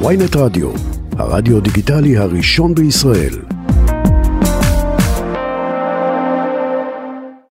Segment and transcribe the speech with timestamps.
[0.00, 0.70] ויינט רדיו,
[1.18, 3.34] הרדיו דיגיטלי הראשון בישראל.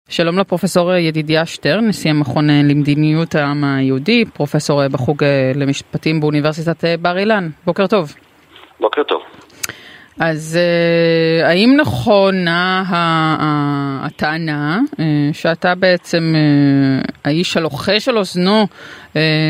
[0.10, 5.24] שלום לפרופסור ידידיה שטרן, נשיא המכון למדיניות העם היהודי, פרופסור בחוג
[5.56, 7.50] למשפטים באוניברסיטת בר אילן.
[7.66, 8.14] בוקר טוב.
[8.80, 9.22] בוקר טוב.
[10.20, 12.84] אז אה, האם נכונה
[14.04, 18.68] הטענה אה, שאתה בעצם אה, האיש הלוחש על אוזנו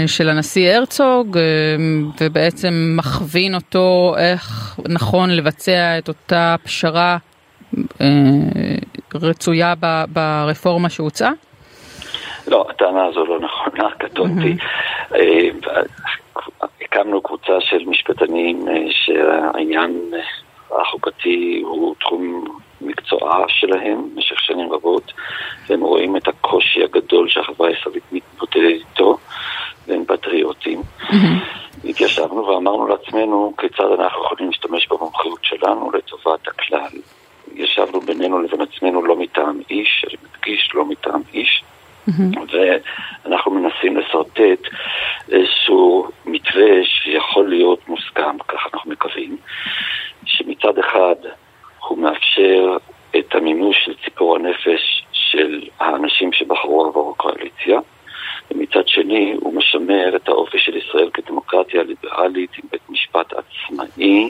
[0.07, 1.37] של הנשיא הרצוג
[2.21, 7.17] ובעצם מכווין אותו איך נכון לבצע את אותה פשרה
[9.15, 9.73] רצויה
[10.09, 11.31] ברפורמה שהוצעה?
[12.47, 14.57] לא, הטענה הזו לא נכונה, קטונתי.
[16.81, 19.91] הקמנו קבוצה של משפטנים שהעניין
[20.71, 22.43] החוקתי הוא תחום
[22.81, 25.13] מקצועה שלהם במשך שנים רבות,
[25.67, 29.17] והם רואים את הקושי הגדול שהחברה הישראלית מתמודדת איתו,
[29.87, 30.81] והם פטריוטים.
[31.85, 36.99] התיישבנו ואמרנו לעצמנו כיצד אנחנו יכולים להשתמש במומחיות שלנו לטובת הכלל.
[37.55, 41.63] ישבנו בינינו לבין עצמנו לא מטעם איש, אני מדגיש לא מטעם איש,
[43.25, 44.61] ואנחנו מנסים לשרטט
[45.31, 49.37] איזשהו מתווה שיכול להיות מוסכם, כך אנחנו מקווים,
[50.67, 51.15] שמצד אחד
[51.87, 52.77] הוא מאפשר
[53.17, 57.79] את המימוש של ציפור הנפש של האנשים שבחרו עבור הקואליציה,
[58.51, 64.29] ומצד שני הוא משמר את האופי של ישראל כדמוקרטיה ליברלית עם בית משפט עצמאי,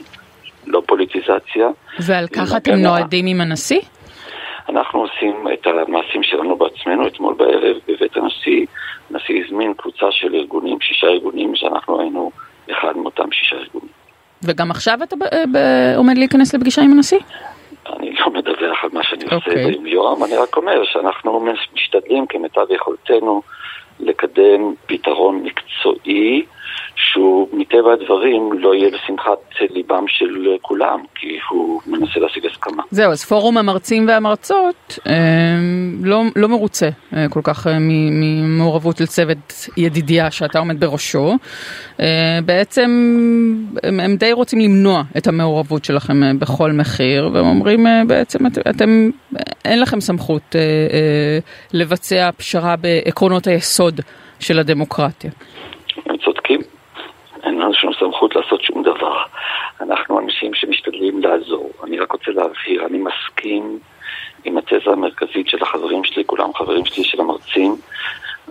[0.66, 1.68] לא פוליטיזציה.
[2.00, 3.80] ועל כך אתם נועדים עם הנשיא?
[4.68, 7.06] אנחנו עושים את המעשים שלנו בעצמנו.
[7.06, 8.66] אתמול בערב בבית הנשיא,
[9.10, 12.30] הנשיא הזמין קבוצה של ארגונים, שישה ארגונים, שאנחנו היינו
[12.70, 13.98] אחד מאותם שישה ארגונים.
[14.48, 15.16] וגם עכשיו אתה
[15.96, 17.18] עומד להיכנס לפגישה עם הנשיא?
[17.96, 19.34] אני לא מדווח על מה שאני okay.
[19.34, 19.78] עושה אוקיי.
[19.78, 23.42] ביום, אני רק אומר שאנחנו משתדלים כמיטב יכולתנו
[24.00, 26.44] לקדם פתרון מקצועי
[26.96, 29.38] שהוא מטבע הדברים לא יהיה לשמחת
[29.70, 32.46] ליבם של כולם, כי הוא מנסה להשיג.
[32.90, 35.12] זהו, אז פורום המרצים והמרצות אה,
[36.02, 41.34] לא, לא מרוצה אה, כל כך אה, ממעורבות של צוות ידידיה שאתה עומד בראשו.
[42.44, 42.90] בעצם
[43.82, 49.10] הם, הם די רוצים למנוע את המעורבות שלכם בכל מחיר, והם אומרים בעצם את, אתם,
[49.64, 50.56] אין לכם סמכות
[51.72, 54.00] לבצע פשרה בעקרונות היסוד
[54.40, 55.30] של הדמוקרטיה.
[58.00, 59.16] סמכות לעשות שום דבר.
[59.80, 61.70] אנחנו אנשים שמשתדלים לעזור.
[61.84, 63.78] אני רק רוצה להבהיר, אני מסכים
[64.44, 67.76] עם התזה המרכזית של החברים שלי, כולם חברים שלי של המרצים,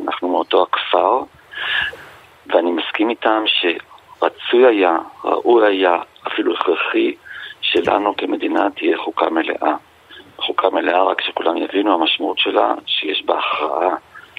[0.03, 1.23] אנחנו מאותו הכפר,
[2.47, 7.15] ואני מסכים איתם שרצוי היה, ראוי היה, אפילו הכרחי,
[7.61, 9.75] שלנו כמדינה תהיה חוקה מלאה.
[10.37, 13.95] חוקה מלאה, רק שכולם יבינו המשמעות שלה, שיש בה הכרעה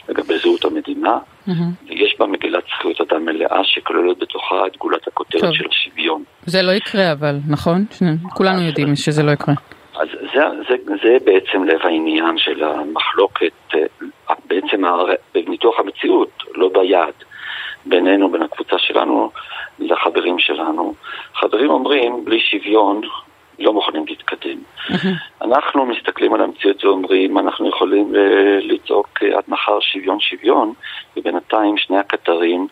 [0.09, 1.91] לגבי זהות המדינה, mm-hmm.
[1.91, 5.55] ויש בה מגילת זכויות אדם מלאה שכוללת בתוכה את גולת הכותרת טוב.
[5.55, 6.25] של השוויון.
[6.47, 7.85] זה לא יקרה אבל, נכון?
[8.35, 9.55] כולנו יודעים שזה לא יקרה.
[9.95, 14.83] אז זה, זה, זה בעצם לב העניין של המחלוקת, אה, בעצם
[15.35, 17.15] בניתוח המציאות, לא ביד,
[17.87, 19.31] בינינו, בין הקבוצה שלנו
[19.79, 20.95] לחברים שלנו.
[21.35, 23.01] חברים אומרים, בלי שוויון
[23.59, 24.59] לא מוכנים להתקדם.
[25.47, 28.15] אנחנו מסתכלים על המציאות ואומרים, אנחנו יכולים
[28.63, 30.73] לצעוק עד מחר שוויון שוויון,
[31.17, 32.67] ובינתיים שני הקטרים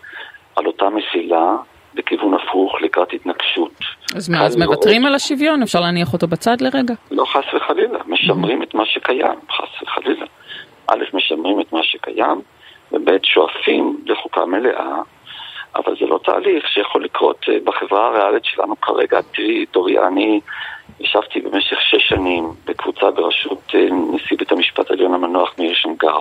[0.57, 1.57] על אותה מסילה
[1.95, 3.73] בכיוון הפוך לקראת התנגשות.
[4.17, 5.63] אז מה, אז מוותרים על השוויון?
[5.63, 6.95] אפשר להניח אותו בצד לרגע?
[7.11, 10.27] לא, חס וחלילה, משמרים את מה שקיים, חס וחלילה.
[10.87, 12.41] א', משמרים את מה שקיים,
[12.93, 15.01] וב', שואפים לחוקה מלאה
[15.77, 19.21] אבל זה לא תהליך שיכול לקרות אה, בחברה הריאלית שלנו כרגע.
[19.35, 20.41] תראי, דוריה, אני
[21.01, 26.21] ישבתי במשך שש שנים בקבוצה בראשות אה, נשיא בית המשפט העליון המנוח מאיר שמגר.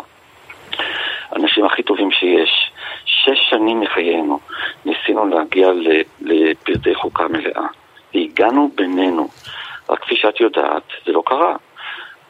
[1.31, 2.71] האנשים הכי טובים שיש.
[3.05, 4.39] שש שנים מחיינו
[4.85, 5.69] ניסינו להגיע
[6.21, 7.67] לפרטי חוקה מלאה.
[8.15, 9.27] והגענו בינינו.
[9.89, 11.55] רק כפי שאת יודעת, זה לא קרה.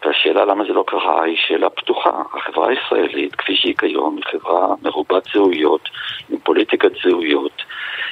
[0.05, 2.21] והשאלה למה זה לא קרה היא שאלה פתוחה.
[2.33, 5.89] החברה הישראלית, כפי שהיא כיום, היא חברה מרובת זהויות,
[6.29, 7.61] עם פוליטיקת זהויות,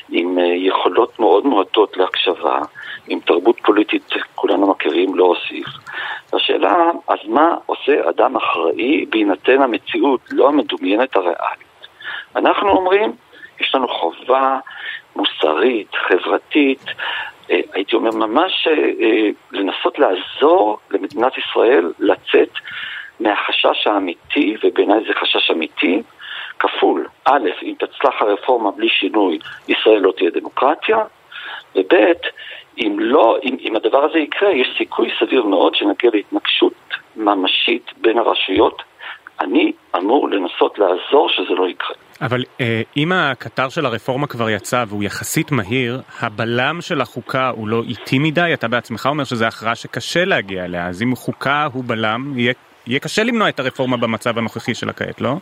[0.10, 2.60] עם אה, יכולות מאוד מועטות להקשבה,
[3.08, 5.68] עם תרבות פוליטית, כולנו מכירים, לא אוסיף.
[6.34, 11.88] והשאלה, אז מה עושה אדם אחראי בהינתן המציאות, לא המדומיינת הריאלית?
[12.36, 13.12] אנחנו אומרים,
[13.60, 14.60] יש לנו חובה
[15.16, 16.86] מוסרית, חברתית,
[17.52, 22.50] אה, הייתי אומר, ממש אה, אה, לנסות לעזור למדינת ישראל לצאת
[23.20, 26.02] מהחשש האמיתי, ובעיניי זה חשש אמיתי,
[26.60, 27.08] כפול.
[27.26, 30.98] א', אם תצלח הרפורמה בלי שינוי, ישראל לא תהיה דמוקרטיה,
[31.76, 31.94] וב',
[32.78, 36.74] אם לא, אם, אם הדבר הזה יקרה, יש סיכוי סביר מאוד שנגיע להתנגשות
[37.16, 38.84] ממשית בין הרשויות.
[39.42, 41.96] אני אמור לנסות לעזור שזה לא יקרה.
[42.22, 47.68] אבל אה, אם הקטר של הרפורמה כבר יצא והוא יחסית מהיר, הבלם של החוקה הוא
[47.68, 48.54] לא איטי מדי?
[48.54, 52.54] אתה בעצמך אומר שזו הכרעה שקשה להגיע אליה, אז אם חוקה הוא בלם, יהיה,
[52.88, 55.36] יהיה קשה למנוע את הרפורמה במצב הנוכחי שלה כעת, לא?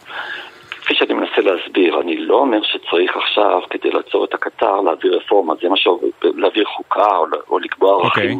[0.72, 5.54] כפי שאני מנסה להסביר, אני לא אומר שצריך עכשיו, כדי לעצור את הקטר, להעביר רפורמה,
[5.62, 8.30] זה מה שאומר, להעביר חוקה או, או לקבוע ערכים.
[8.30, 8.34] Okay.
[8.34, 8.36] אוקיי.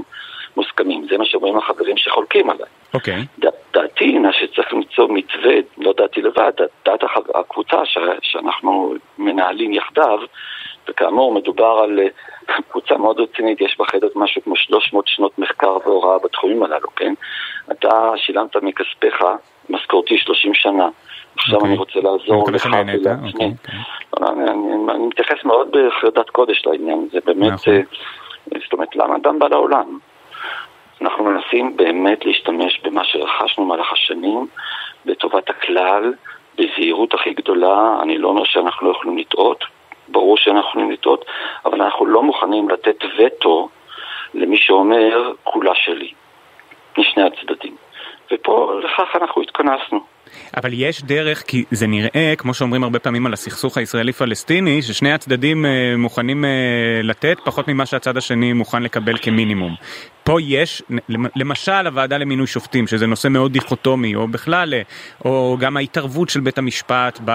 [0.58, 2.66] מוסכמים, זה מה שאומרים החברים שחולקים עליי.
[2.94, 3.22] אוקיי.
[3.22, 3.48] Okay.
[3.74, 6.52] דעתי הינה שצריך למצוא מתווה, לא דעתי לבד,
[6.86, 7.04] דעת
[7.36, 10.20] הקבוצה ש, שאנחנו מנהלים יחדיו,
[10.90, 16.18] וכאמור מדובר על אה, קבוצה מאוד רצינית, יש בחדר משהו כמו 300 שנות מחקר והוראה
[16.24, 17.14] בתחומים הללו, כן?
[17.72, 19.24] אתה שילמת מכספיך
[19.70, 20.90] משכורתי 30 שנה.
[21.36, 21.66] עכשיו okay.
[21.66, 22.00] אני אוקיי.
[22.00, 23.30] רוצה לעזור לך ולעצמי.
[23.32, 23.68] Okay,
[24.18, 24.30] okay.
[24.30, 27.74] אני, אני, אני מתייחס מאוד בחרדת קודש לעניין, זה באמת, נכון.
[27.74, 29.98] אה, זאת אומרת, למה אדם בא לעולם?
[31.02, 34.48] אנחנו מנסים באמת להשתמש במה שרכשנו במהלך השנים
[35.06, 36.14] לטובת הכלל,
[36.58, 38.00] בזהירות הכי גדולה.
[38.02, 39.64] אני לא אומר שאנחנו לא יכולים לטעות,
[40.08, 41.26] ברור שאנחנו יכולים לטעות,
[41.66, 43.70] אבל אנחנו לא מוכנים לתת וטו
[44.34, 46.12] למי שאומר כולה שלי,
[46.98, 47.76] משני הצדדים.
[48.34, 50.00] ופה לכך אנחנו התכנסנו.
[50.58, 55.66] אבל יש דרך, כי זה נראה, כמו שאומרים הרבה פעמים על הסכסוך הישראלי-פלסטיני, ששני הצדדים
[55.66, 56.50] אה, מוכנים אה,
[57.04, 59.76] לתת פחות ממה שהצד השני מוכן לקבל כמינימום.
[60.24, 60.84] פה יש,
[61.36, 64.82] למשל הוועדה למינוי שופטים, שזה נושא מאוד דיכוטומי, או בכלל, אה,
[65.26, 67.32] או גם ההתערבות של בית המשפט ב...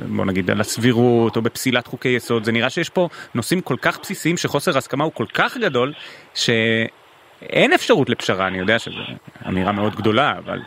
[0.00, 4.00] בוא נגיד, על הסבירות, או בפסילת חוקי יסוד, זה נראה שיש פה נושאים כל כך
[4.00, 5.92] בסיסיים שחוסר הסכמה הוא כל כך גדול,
[7.40, 9.00] שאין אפשרות לפשרה, אני יודע שזו
[9.48, 10.58] אמירה מאוד גדולה, אבל...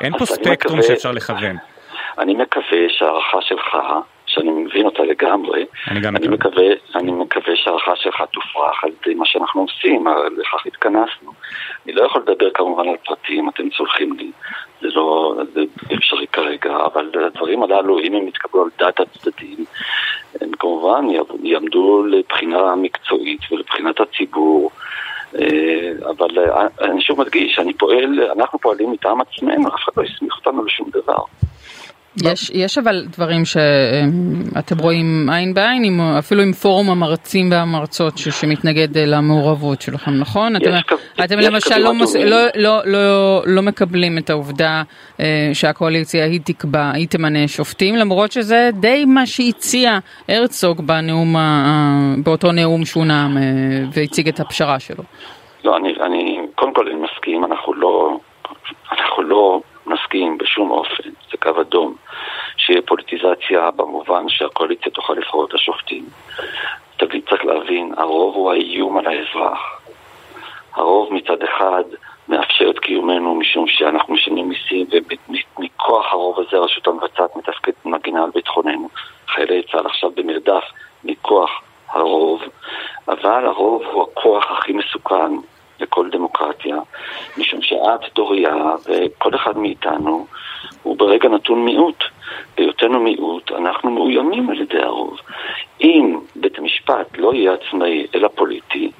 [0.00, 1.56] אין פה ספקטרום מקווה, שאפשר לכוון.
[2.18, 3.76] אני מקווה שההערכה שלך,
[4.26, 9.14] שאני מבין אותה לגמרי, אני גם אני מקווה, אני מקווה שההערכה שלך תופרך על ידי
[9.14, 10.06] מה שאנחנו עושים,
[10.36, 11.32] לכך התכנסנו.
[11.86, 14.30] אני לא יכול לדבר כמובן על פרטים, אתם צולחים לי,
[14.80, 15.60] זה לא זה
[15.94, 19.64] אפשרי כרגע, אבל הדברים הללו, אם הם יתקבלו על דעת הצדדים,
[20.40, 21.04] הם כמובן
[21.42, 24.70] יעמדו לבחינה מקצועית ולבחינת הציבור.
[25.40, 30.02] אה, אבל אה, אני שוב מדגיש, אני פועל, אנחנו פועלים מטעם עצמנו, אף אחד לא
[30.02, 31.22] הסמיך אותנו לשום דבר.
[32.24, 38.28] יש, יש אבל דברים שאתם רואים עין בעין, עם, אפילו עם פורום המרצים והמרצות ש,
[38.28, 40.56] שמתנגד למעורבות שלכם, נכון?
[40.56, 44.82] אתם, קו, אתם למשל לא, מוס, לא, לא, לא, לא מקבלים את העובדה
[45.20, 49.98] אה, שהקואליציה היא תקבע, היא תמנה שופטים, למרות שזה די מה שהציע
[50.28, 51.36] הרצוג בנאום,
[52.24, 53.42] באותו נאום שהוא נאם אה,
[53.92, 55.04] והציג את הפשרה שלו.
[55.64, 58.18] לא, אני, אני קודם כל אני מסכים, אנחנו לא,
[58.92, 61.94] אנחנו לא מסכים בשום אופן, זה קו אדום,
[62.66, 66.04] שיהיה פוליטיזציה במובן שהקואליציה תוכל לבחור את השופטים.
[66.96, 69.80] תבין, צריך להבין, הרוב הוא האיום על האזרח.
[70.74, 71.84] הרוב מצד אחד
[72.28, 74.86] מאפשר את קיומנו משום שאנחנו משלמים מיסים
[75.58, 78.88] ומכוח הרוב הזה הרשות המבצעת מתפקדת מגינה על ביטחוננו.
[79.28, 80.64] חיילי צה"ל עכשיו במרדף
[81.04, 81.50] מכוח
[81.88, 82.42] הרוב,
[83.08, 85.32] אבל הרוב הוא הכוח הכי מסוכן
[85.80, 86.76] לכל דמוקרטיה,
[87.38, 88.54] משום שאת, דוריה,
[88.86, 90.26] וכל אחד מאיתנו,
[90.82, 92.04] הוא ברגע נתון מיעוט.
[92.56, 95.18] בהיותנו מיעוט, אנחנו מאוימים על ידי הרוב.
[95.80, 98.90] אם בית המשפט לא יהיה עצמאי אלא פוליטי,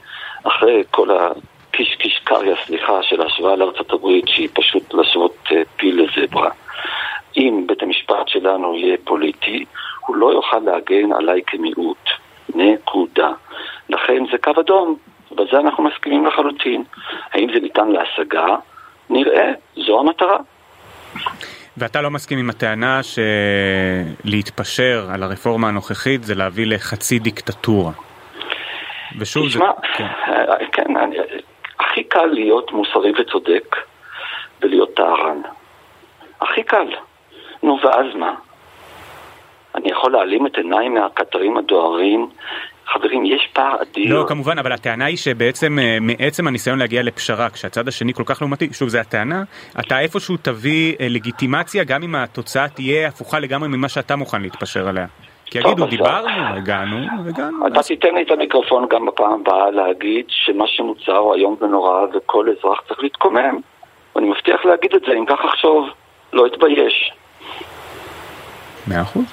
[0.44, 6.50] אחרי כל הקישקיש קריה, סליחה, של ההשוואה לארצות הברית, שהיא פשוט להשוות אה, פיל לזברה,
[7.36, 9.64] אם בית המשפט שלנו יהיה פוליטי,
[10.06, 12.08] הוא לא יוכל להגן עליי כמיעוט.
[12.54, 13.32] נקודה.
[13.88, 14.96] לכן זה קו אדום.
[15.32, 16.84] בזה אנחנו מסכימים לחלוטין.
[17.32, 18.56] האם זה ניתן להשגה?
[19.10, 20.36] נראה, זו המטרה.
[21.78, 23.00] ואתה לא מסכים עם הטענה
[24.24, 27.92] שלהתפשר על הרפורמה הנוכחית זה להביא לחצי דיקטטורה.
[29.18, 29.88] ושוב תשמע, זה...
[29.96, 30.06] כן,
[30.72, 31.16] כן אני,
[31.80, 33.76] הכי קל להיות מוסרי וצודק
[34.62, 35.42] ולהיות טהרן.
[36.40, 36.86] הכי קל.
[37.62, 38.34] נו, ואז מה?
[39.74, 42.28] אני יכול להעלים את עיניי מהקטרים הדוהרים
[42.86, 44.14] חברים, יש פער אדיר.
[44.14, 48.42] לא, כמובן, אבל הטענה היא שבעצם, אה, מעצם הניסיון להגיע לפשרה, כשהצד השני כל כך
[48.42, 49.42] לעומתי, שוב, זו הטענה,
[49.80, 54.88] אתה איפשהו תביא אה, לגיטימציה, גם אם התוצאה תהיה הפוכה לגמרי ממה שאתה מוכן להתפשר
[54.88, 55.06] עליה.
[55.46, 56.96] כי יגידו, דיברנו, הגענו,
[57.28, 57.66] הגענו.
[57.66, 62.46] אתה תיתן לי את המיקרופון גם בפעם הבאה להגיד שמה שמוצר הוא איום ונורא וכל
[62.50, 63.60] אזרח צריך להתקומם.
[64.16, 65.88] ואני מבטיח להגיד את זה, אם כך אחשוב,
[66.32, 67.12] לא אתבייש.
[68.86, 69.24] מאה אחוז.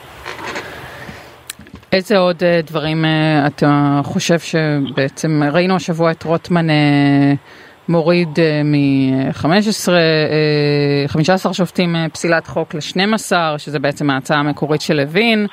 [1.93, 7.33] איזה עוד אה, דברים אה, אתה חושב שבעצם ראינו השבוע את רוטמן אה,
[7.89, 9.89] מוריד מ-15
[11.07, 15.47] 15 שופטים פסילת חוק ל-12 שזה בעצם ההצעה המקורית של לוין.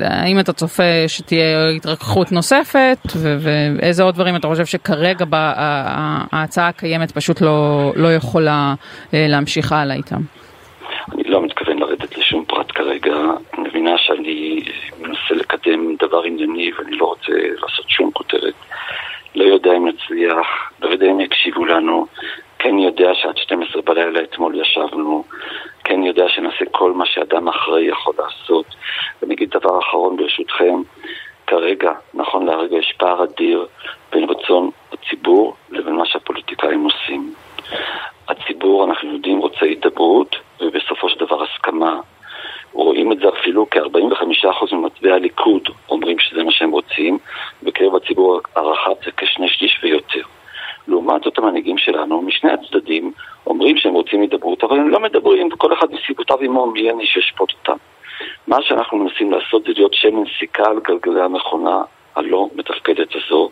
[0.00, 2.98] האם אתה צופה שתהיה התרככות נוספת?
[3.16, 5.24] ואיזה עוד דברים אתה חושב שכרגע
[6.32, 8.74] ההצעה הקיימת פשוט לא, לא יכולה
[9.12, 10.20] להמשיך הלאה איתם?
[11.12, 13.14] אני לא מתכוון לרדת לשום פרט כרגע,
[13.58, 13.68] אני
[15.76, 18.54] מבין דבר ענייני ואני לא רוצה לעשות שום כותרת.
[19.34, 22.06] לא יודע אם נצליח, לא יודע אם יקשיבו לנו,
[22.58, 25.24] כן יודע שעד 12 בלילה אתמול ישבנו,
[25.84, 28.66] כן יודע שנעשה כל מה שאדם אחראי יכול לעשות.
[29.22, 30.82] ואני אגיד דבר אחרון ברשותכם,
[31.46, 33.66] כרגע, נכון להרגע, יש פער אדיר
[34.12, 37.34] בין רצון הציבור לבין מה שהפוליטיקאים עושים.
[38.28, 42.00] הציבור, אנחנו יודעים, רוצה הידברות ובסופו של דבר הסכמה.
[42.72, 45.14] רואים את זה אפילו כ-45% ממצביעי
[45.50, 47.18] הליכוד אומרים שזה מה שהם רוצים,
[47.62, 50.22] בקרב הציבור הרחב זה כשני שליש ויותר.
[50.88, 53.12] לעומת זאת המנהיגים שלנו, משני הצדדים,
[53.46, 57.52] אומרים שהם רוצים הידברות, אבל הם לא מדברים, וכל אחד מסיבותיו עמו, מי אני שישפוט
[57.52, 57.76] אותם.
[58.46, 61.82] מה שאנחנו מנסים לעשות זה להיות שמן סיכה על גלגלי המכונה
[62.16, 63.50] הלא מתפקדת הזו,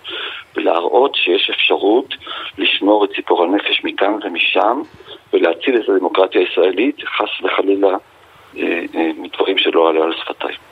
[0.56, 2.14] ולהראות שיש אפשרות
[2.58, 4.82] לשמור את ציפור הנפש מכאן ומשם,
[5.32, 7.96] ולהציל את הדמוקרטיה הישראלית, חס וחלילה,
[8.56, 10.67] אה, אה, מדברים שלא עלו על שפתיים.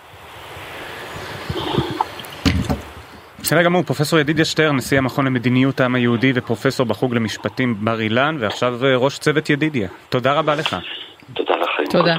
[3.46, 8.36] בסדר גמור, פרופסור ידידיה שטרן, נשיא המכון למדיניות העם היהודי ופרופסור בחוג למשפטים בר אילן,
[8.40, 9.88] ועכשיו אה, ראש צוות ידידיה.
[10.08, 10.76] תודה רבה לך.
[11.34, 11.84] תודה לכם.
[11.90, 12.14] תודה.